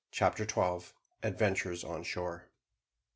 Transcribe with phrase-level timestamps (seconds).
[0.09, 0.95] CHAPTER TWELVE.
[1.21, 2.47] ADVENTURES ON SHORE.